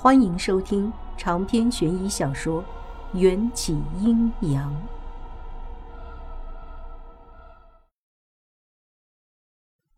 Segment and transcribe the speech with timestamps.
[0.00, 2.62] 欢迎收听长篇悬疑小说
[3.18, 4.72] 《缘起阴阳》。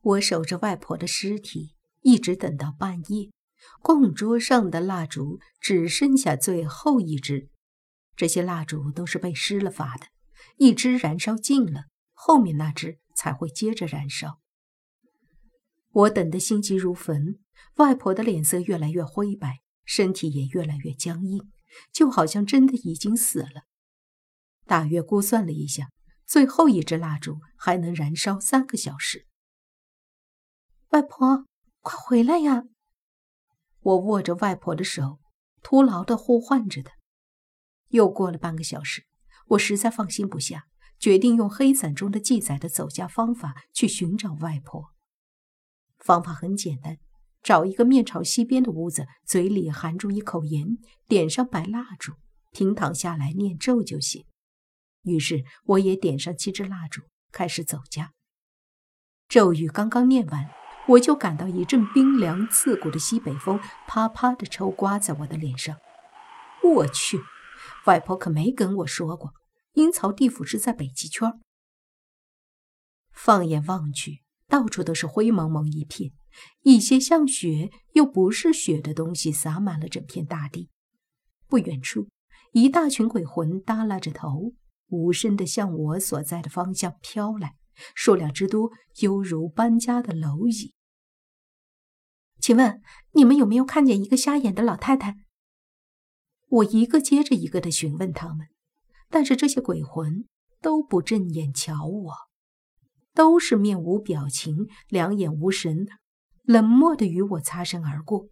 [0.01, 3.31] 我守着外婆的尸体，一直等到半夜。
[3.83, 7.51] 供桌上的蜡烛只剩下最后一支，
[8.17, 10.07] 这些蜡烛都是被施了法的，
[10.57, 14.41] 一支燃烧尽了，后面那支才会接着燃烧。
[15.91, 17.39] 我等得心急如焚，
[17.77, 19.61] 外婆的脸色越来越灰白。
[19.93, 21.51] 身体也越来越僵硬，
[21.93, 23.65] 就好像真的已经死了。
[24.65, 25.91] 大约估算了一下，
[26.25, 29.27] 最后一支蜡烛还能燃烧三个小时。
[30.91, 31.45] 外婆，
[31.81, 32.63] 快回来呀！
[33.81, 35.19] 我握着外婆的手，
[35.61, 36.93] 徒劳地呼唤着她。
[37.89, 39.09] 又过了半个小时，
[39.49, 40.67] 我实在放心不下，
[41.01, 44.95] 决定用黑伞中的记载的走家方法去寻找外婆。
[45.99, 46.99] 方法很简单。
[47.43, 52.13] 找一个面朝西边的屋子，嘴里含住一口盐，点上白蜡烛，
[52.51, 54.27] 平躺下来念咒就行。
[55.03, 58.13] 于是我也点上七支蜡烛，开始走家。
[59.29, 60.51] 咒语刚刚念完，
[60.89, 65.77] 我就感到一阵冰凉刺骨的西北风啪啪地抽刮在我的脸上。
[66.63, 67.19] 我去，
[67.87, 69.33] 外婆可没跟我说过，
[69.73, 71.41] 阴曹地府是在北极圈。
[73.13, 76.13] 放眼望去，到处都是灰蒙蒙一片。
[76.63, 80.69] 一些像雪又不是雪的东西洒满了整片大地。
[81.49, 82.09] 不远处，
[82.53, 84.53] 一大群鬼魂耷拉着头，
[84.89, 87.57] 无声地向我所在的方向飘来，
[87.95, 88.71] 数量之多，
[89.01, 90.73] 犹如搬家的蝼蚁。
[92.41, 92.81] 请问
[93.13, 95.17] 你们有没有看见一个瞎眼的老太太？
[96.49, 98.47] 我一个接着一个地询问他们，
[99.09, 100.27] 但是这些鬼魂
[100.61, 102.15] 都不正眼瞧我，
[103.21, 105.87] 都是面无表情，两眼无神。
[106.43, 108.31] 冷漠的与我擦身而过，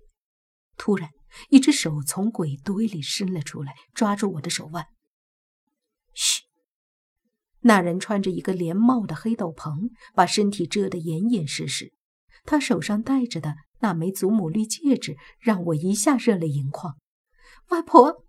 [0.78, 1.10] 突然，
[1.50, 4.86] 一只手从鬼堆里伸了出来，抓住我的手腕。
[6.14, 6.44] 嘘！
[7.60, 11.92] 那人穿着一个连帽的黑斗篷，把身体遮得严严实实。
[12.46, 16.96] 他手上戴着的那枚祖母绿戒指，让我一下热泪盈眶。
[17.68, 18.24] 外婆，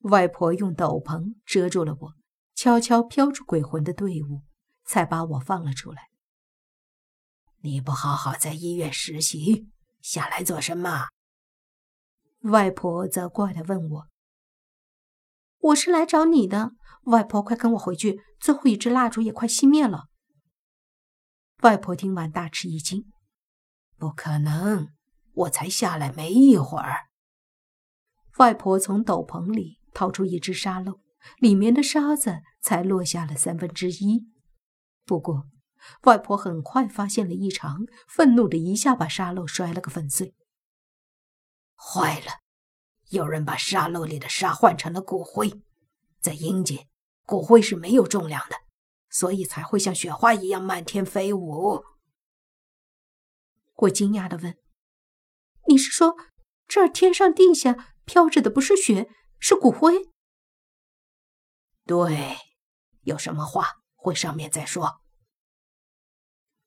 [0.00, 2.14] 外婆用斗篷遮住了我，
[2.56, 4.42] 悄悄飘出鬼魂的队伍，
[4.86, 6.08] 才把我放了出来。
[7.60, 9.68] 你不好好在医院实习，
[10.00, 11.08] 下来做什么？
[12.42, 14.06] 外婆责怪的问我。
[15.58, 16.72] 我是来找你的，
[17.06, 20.04] 外婆，快跟我回去，最后一支蜡烛也快熄灭了。
[21.62, 23.10] 外婆听完大吃一惊，
[23.96, 24.90] 不可能，
[25.32, 27.06] 我才下来没一会儿。
[28.36, 31.00] 外婆从斗篷里掏出一只沙漏，
[31.38, 34.28] 里面的沙子才落下了三分之一，
[35.06, 35.46] 不过。
[36.02, 40.34] 外婆很快发现了异常，愤怒的一下把沙漏摔了个粉碎。
[41.76, 42.40] 坏了，
[43.10, 45.62] 有人把沙漏里的沙换成了骨灰。
[46.20, 46.88] 在阴间，
[47.24, 48.56] 骨灰是没有重量的，
[49.08, 51.84] 所以才会像雪花一样漫天飞舞。
[53.76, 54.58] 我惊讶的问
[55.68, 56.16] ：“你是说，
[56.66, 60.10] 这儿天上地下飘着的不是雪，是骨灰？”
[61.86, 62.38] 对，
[63.02, 65.00] 有什么话回上面再说。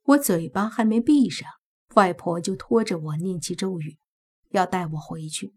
[0.04, 1.50] 我嘴巴还没闭上，
[1.96, 3.98] 外婆就拖着我念起咒语，
[4.50, 5.56] 要带我回去。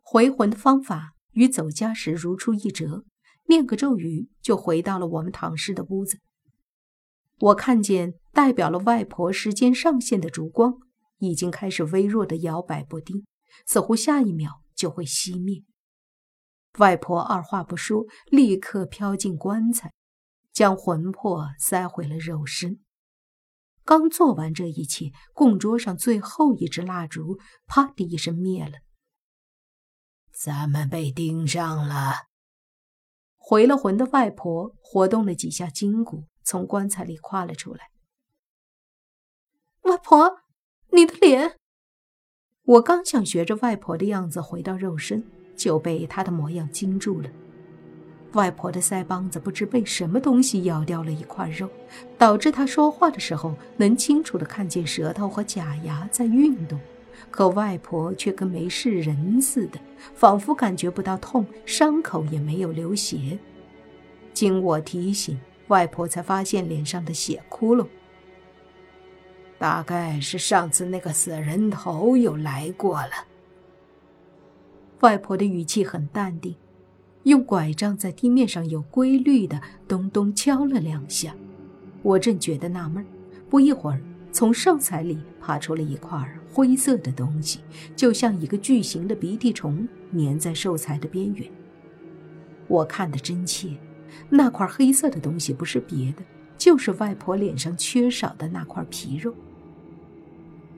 [0.00, 3.04] 回魂的方法与走家时如出一辙，
[3.46, 6.18] 念个咒语就回到了我们躺尸的屋子。
[7.38, 10.80] 我看见代表了外婆时间上限的烛光
[11.18, 13.24] 已经开始微弱的摇摆不定，
[13.64, 15.62] 似乎下一秒就会熄灭。
[16.78, 19.92] 外婆二话不说，立刻飘进棺材，
[20.58, 22.80] 将魂魄塞回了肉身。
[23.84, 28.80] 刚做完这一切，供桌上最后一支蜡烛“啪”的一声灭了。
[30.32, 32.26] 咱们被盯上了。
[33.36, 37.92] 回了魂的外婆活动了几下筋骨，从棺材里跨了出来。
[39.82, 40.40] 外婆，
[40.90, 41.56] 你的脸！
[42.64, 45.24] 我刚想学着外婆的样子回到肉身，
[45.56, 47.30] 就被她的模样惊住了。
[48.32, 51.68] 外婆的腮帮子不知被什么东西咬掉了一块肉，
[52.18, 56.78] 导致她说话的时候能清楚地看见舌头和假牙在运动，
[57.30, 59.80] 可外婆却跟没事人似的，
[60.14, 63.38] 仿佛感觉不到痛，伤口也没有流血。
[64.34, 67.86] 经我提醒，外婆才发现脸上的血窟窿，
[69.58, 73.26] 大概是上次那个死人头又来过了。
[75.00, 76.54] 外婆的语气很淡定。
[77.28, 81.34] 用拐杖在地面上有规律的咚咚敲了两下，
[82.02, 83.04] 我正觉得纳闷，
[83.50, 84.00] 不一会儿
[84.32, 87.60] 从寿材里爬出了一块灰色的东西，
[87.94, 91.46] 就像一个巨型的鼻涕虫粘在寿材的边缘。
[92.66, 93.76] 我看得真切，
[94.30, 96.22] 那块黑色的东西不是别的，
[96.56, 99.34] 就是外婆脸上缺少的那块皮肉。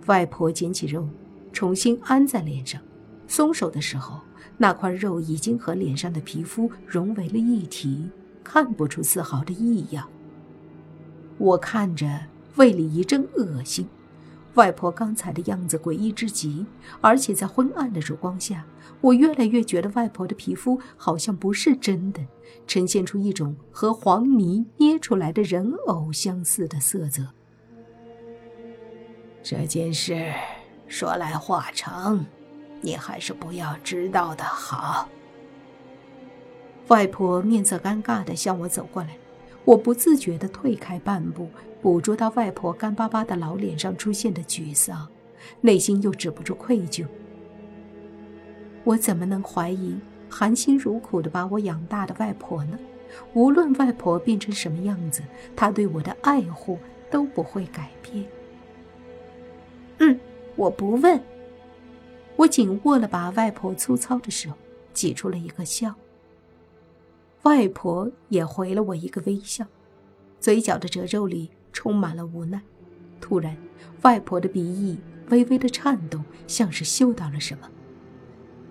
[0.07, 1.09] 外婆捡起肉，
[1.53, 2.83] 重新安在脸上，
[3.29, 4.21] 松手的时候，
[4.59, 8.11] 那块肉已经和脸上的皮肤融为了一体，
[8.43, 10.09] 看不出丝毫的异样。
[11.39, 12.21] 我看着。
[12.57, 13.89] 胃里一阵恶心，
[14.55, 16.67] 外婆刚才的样子诡异之极，
[17.01, 18.67] 而且在昏暗的烛光下，
[19.01, 22.21] 我越来越觉得外婆的皮肤好像不是真的，
[22.67, 27.29] 呈现出一种和黄泥捏出来的人偶相似的色泽。
[29.45, 30.33] 这件事
[30.89, 32.27] 说来话长，
[32.81, 35.09] 你还是不要知道的好。
[36.89, 39.11] 外婆面色尴尬地向我走过来，
[39.65, 41.49] 我不自觉地退开半步。
[41.83, 45.09] 捕捉到外婆干巴巴的老脸上出现的沮丧，
[45.63, 47.07] 内心又止不住愧疚。
[48.85, 49.99] 我怎么能怀疑
[50.29, 52.79] 含辛茹苦的把我养大的外婆呢？
[53.33, 55.23] 无论外婆变成什么样子，
[55.57, 56.79] 她对我的爱护
[57.11, 58.27] 都不会改变。
[60.01, 60.21] 嗯，
[60.57, 61.19] 我不问。
[62.41, 64.51] 我紧握了把外婆粗糙的手，
[64.95, 65.95] 挤出了一个笑。
[67.43, 69.67] 外婆也回了我一个微笑，
[70.39, 71.51] 嘴角的褶皱里。
[71.73, 72.61] 充满了无奈。
[73.21, 73.57] 突然，
[74.03, 74.99] 外婆的鼻翼
[75.29, 77.71] 微微的颤动，像是嗅到了什么。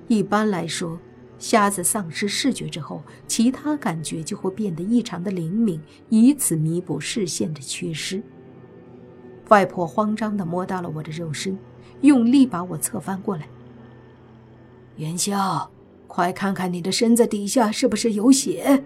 [0.10, 1.00] 一般来说，
[1.38, 8.22] 瞎子丧失视觉之后，其他感觉就会变得异常的灵敏，以此弥补视线的缺失。
[9.48, 11.58] 外婆慌张地摸到了我的肉身，
[12.02, 13.48] 用力把我侧翻过来。
[15.00, 15.72] 元宵，
[16.08, 18.84] 快看看你的身子底下是不是有血？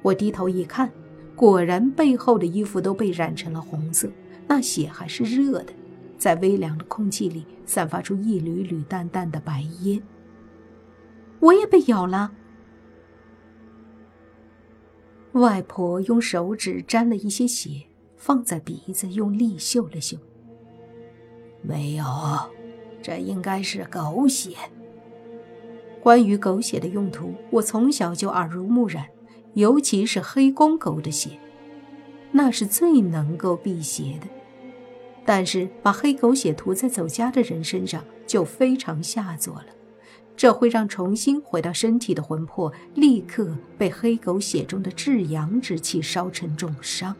[0.00, 0.90] 我低头一看。
[1.34, 4.08] 果然，背后的衣服都被染成了红色，
[4.46, 5.72] 那血还是热的，
[6.16, 10.00] 在微凉的空气里散发出一缕缕淡淡的白烟。
[11.40, 12.30] 我也被咬了。
[15.32, 17.70] 外婆用手指沾了一些血，
[18.16, 20.16] 放在鼻子，用力嗅了嗅。
[21.62, 22.04] 没有，
[23.02, 24.50] 这应该是狗血。
[26.02, 29.06] 关于狗血的用途，我从小就耳濡目染。
[29.54, 31.30] 尤其是黑公狗的血，
[32.30, 34.28] 那是最能够辟邪的。
[35.24, 39.66] 但是把黑狗血涂在走家的人身上就非常下作了，
[40.36, 47.16] 这会让重新回到身体的魂魄立刻被黑狗血中的至阳之气烧成重伤。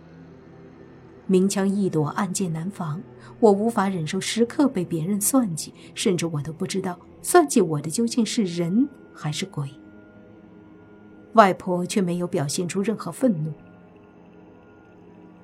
[1.30, 3.00] 明枪易躲，暗箭难防，
[3.38, 9.70] 我无法忍受时刻被别人算计，甚至我都不知道算计我的究竟是人还是鬼。
[11.34, 13.52] 外婆却没有表现出任何愤怒。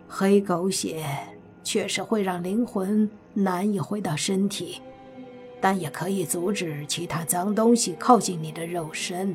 [0.09, 1.07] 黑狗血
[1.63, 4.81] 确实会让灵魂难以回到身体，
[5.61, 9.33] 但也可以阻止其他脏东西靠近你的肉身。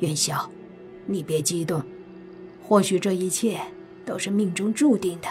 [0.00, 0.50] 元宵，
[1.06, 1.82] 你别激动，
[2.62, 3.58] 或许这一切
[4.04, 5.28] 都是命中注定的。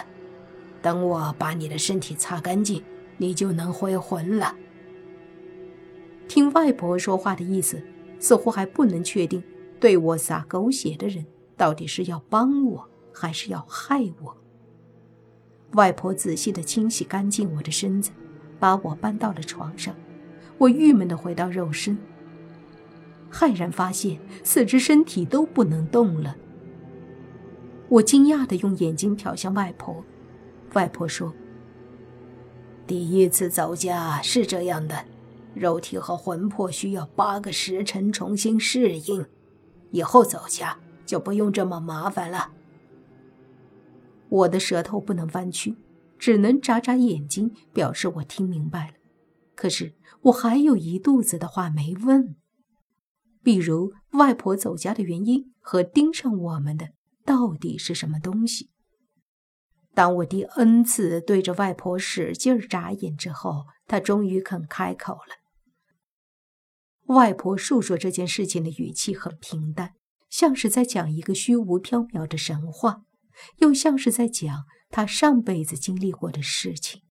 [0.82, 2.82] 等我把你的身体擦干净，
[3.18, 4.54] 你就能回魂了。
[6.28, 7.82] 听外婆说话的意思，
[8.18, 9.42] 似乎还不能确定。
[9.78, 11.24] 对我撒狗血的人，
[11.56, 14.36] 到底是要帮我，还是要害我？
[15.72, 18.10] 外婆仔细的清洗干净我的身子，
[18.58, 19.94] 把我搬到了床上。
[20.58, 21.96] 我郁闷的回到肉身，
[23.32, 26.36] 骇然发现四肢身体都不能动了。
[27.88, 30.04] 我惊讶的用眼睛瞟向外婆，
[30.74, 31.34] 外婆说
[32.86, 35.04] ：“第一次走家是这样的，
[35.54, 39.26] 肉体和魂魄需要八个时辰重新适应。”
[39.90, 42.52] 以后走家就不用这么麻烦了。
[44.28, 45.76] 我的舌头不能弯曲，
[46.16, 48.94] 只能眨眨眼睛，表示我听明白了。
[49.56, 52.36] 可是我还有一肚子的话没问，
[53.42, 56.90] 比如外婆走家的原因和盯上我们的
[57.24, 58.70] 到底是什么东西。
[59.94, 65.36] 当我第 n 次对着外婆使劲眨眼之后，她终于肯开口了。
[67.06, 69.94] 外婆述说这件事情的语气很平淡，
[70.28, 73.02] 像是在讲一个虚无缥缈的神话，
[73.58, 77.02] 又像是在讲她上辈子经历过的事情。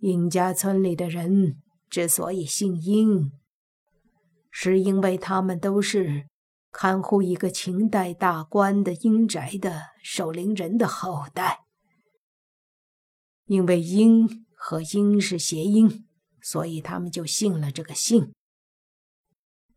[0.00, 3.30] 殷家村里的人之所以姓殷，
[4.50, 6.26] 是因为他们都是
[6.74, 11.60] 看护一个秦代大官的阴宅的守灵人的后代。
[13.46, 16.06] 因为阴和殷是谐音。
[16.46, 18.34] 所以他们就信了这个姓。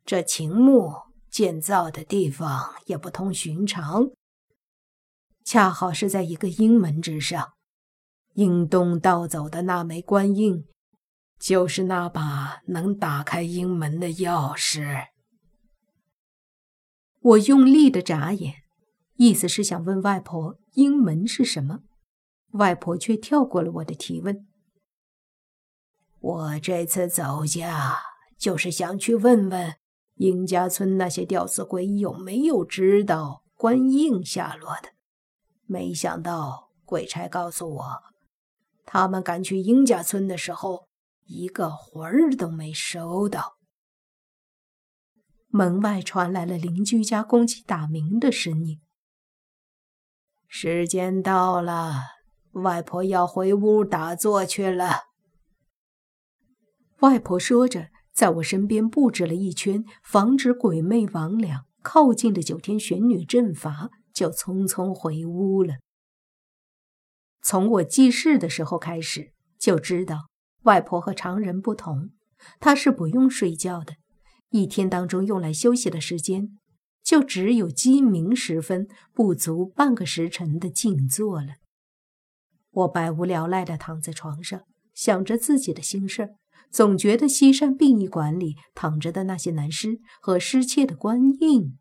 [0.04, 0.94] 这秦墓
[1.32, 4.10] 建造的地方也不同寻常，
[5.46, 7.54] 恰好是在一个阴门之上。
[8.34, 10.66] 阴东盗走的那枚官印，
[11.40, 15.08] 就是那把能打开阴门的钥匙。
[17.20, 18.54] 我用力的眨眼，
[19.16, 21.80] 意思是想问外婆阴门是什么，
[22.52, 24.48] 外婆却跳过了我的提问。
[26.20, 27.98] 我这次走家，
[28.38, 29.76] 就是想去问问
[30.16, 34.90] 殷家村那些吊死鬼有没有知道官印下落的。
[35.66, 37.84] 没想到鬼差告诉我。
[38.86, 40.88] 他们赶去殷家村的时候，
[41.26, 43.57] 一个魂儿都没收到。
[45.48, 48.82] 门外传来了邻居家公鸡打鸣的声音。
[50.48, 52.04] 时间到了，
[52.52, 55.08] 外婆要回屋打坐去了。
[57.00, 65.76] 外婆说着，在我身边布置了一圈，防止鬼魅魍魉靠近的九天玄女阵法，就匆匆回屋了。
[67.42, 70.30] 从我记事的时候开始，就知道
[70.64, 72.10] 外婆和常人不同，
[72.60, 73.96] 她是不用睡觉的，
[74.50, 76.58] 一天当中用来休息的时间，
[77.04, 81.56] 就只有鸡鸣时分不足半个时辰的静坐了。
[82.72, 84.62] 我百无聊赖地躺在床上，
[84.94, 86.36] 想着自己的心事，
[86.70, 91.78] 总觉得西山殡仪馆里躺着的那些男尸和失窃的官印，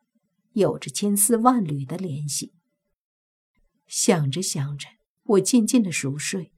[0.53, 2.53] 有着千丝万缕的联系。
[3.87, 4.89] 想着想着。
[5.31, 6.53] 我渐渐的熟睡，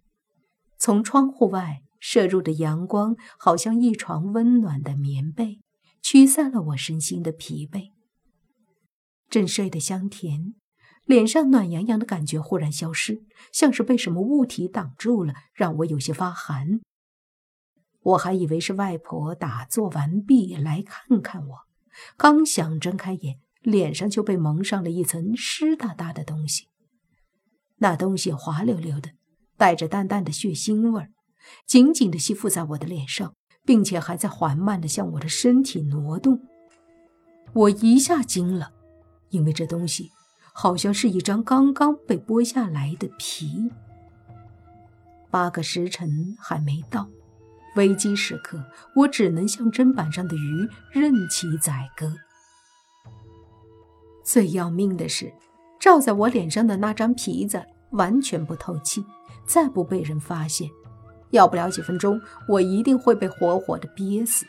[0.76, 5.58] 从窗户外射入的阳光，好像一床温暖的棉被，
[6.02, 7.92] 驱散了我身心的疲惫。
[9.28, 10.54] 正睡得香甜，
[11.04, 16.80] 脸上暖洋洋的感觉忽然消失，像是被什么物体挡住了，让我有些发寒。
[18.00, 21.58] 我还以为是外婆打坐完毕来看看我，
[22.16, 26.68] 刚想睁开眼，脸上就被蒙上了一层湿哒哒的东西。
[27.78, 29.10] 那东西滑溜溜的，
[29.56, 31.10] 带着淡淡的血腥味儿，
[31.66, 33.34] 紧紧地吸附在我的脸上，
[33.68, 36.40] 并且还在缓慢地向我的身体挪动。
[37.52, 38.72] 我一下惊了，
[39.28, 40.10] 因为这东西
[40.54, 43.70] 好像是一张刚刚被剥下来的皮。
[45.30, 47.10] 八个时辰还没到，
[47.76, 48.64] 危机时刻，
[48.96, 52.10] 我只能像砧板上的鱼，任其宰割。
[54.24, 55.30] 最要命的是。
[55.78, 59.04] 照在我脸上的那张皮子完全不透气，
[59.46, 60.68] 再不被人发现，
[61.30, 64.46] 要不了几分钟，我一定会被活活的憋死。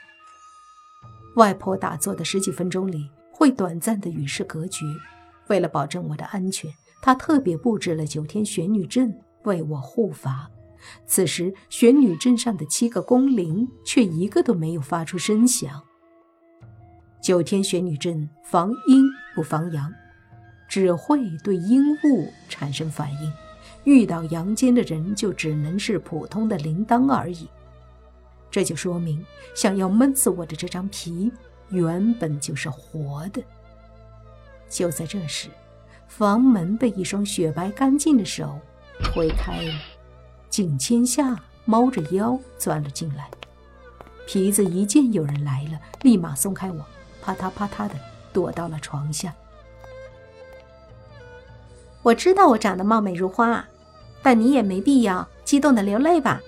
[1.35, 4.85] 外婆打坐的十几分钟里，会短暂的与世隔绝。
[5.47, 6.71] 为了保证我的安全，
[7.01, 10.49] 她特别布置了九天玄女阵为我护法。
[11.05, 15.81] 此时，玄女阵上的七个宫铃却一个都没有发出声响。
[17.21, 19.05] 九天玄女阵防阴
[19.35, 19.91] 不防阳。
[20.69, 23.33] 只会对阴物产生反应，
[23.83, 27.47] 遇到阳间的人就只能是普通的铃铛而已。
[28.51, 31.31] 这就说明，想要闷死我的这张皮
[31.69, 33.41] 原本就是活的。
[34.69, 35.49] 就在这时，
[36.07, 38.59] 房门被一双雪白干净的手
[39.03, 39.73] 推开了，
[40.49, 43.29] 景千夏猫着腰钻了进来。
[44.27, 46.85] 皮子一见有人来了，立马松开我，
[47.21, 47.95] 啪嗒啪嗒的
[48.31, 49.33] 躲到了床下。
[52.01, 53.65] 我知道我长得貌美如花，
[54.21, 56.41] 但你也没必要激动的流泪吧。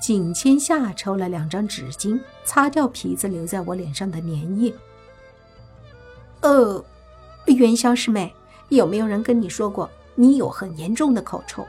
[0.00, 4.74] 景千夏抽了两张纸巾，擦掉皮子留在我脸上的粘液。
[6.40, 6.82] 呃，
[7.46, 8.34] 元宵师妹，
[8.68, 11.66] 有没有人跟你说过你有很严重的口臭？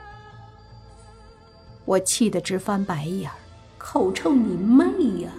[1.83, 3.35] 我气得直翻白眼儿，
[3.77, 4.85] 口臭你妹
[5.21, 5.29] 呀！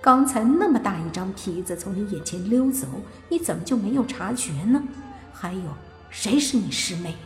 [0.00, 2.86] 刚才那么大一张皮子从你眼前溜走，
[3.28, 4.82] 你怎么就没有察觉呢？
[5.32, 5.62] 还有。
[6.12, 7.16] 谁是你师妹呀？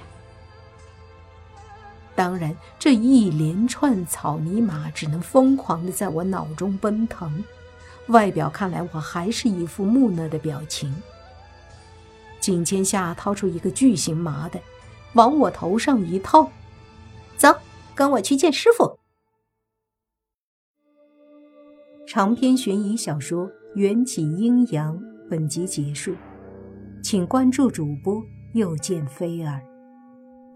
[2.14, 7.44] 当然，这一连串草泥马只能疯狂的在我脑中奔腾。
[8.06, 10.94] 外表看来，我还是一副木讷的表情。
[12.40, 14.62] 景千夏掏出一个巨型麻袋，
[15.14, 16.50] 往我头上一套，
[17.36, 17.54] 走，
[17.94, 18.98] 跟我去见师傅。
[22.06, 24.96] 长篇悬疑小说《缘起阴阳》
[25.28, 26.14] 本集结束，
[27.02, 28.24] 请关注主播。
[28.56, 29.60] 又见菲儿，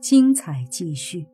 [0.01, 1.27] 精彩继续。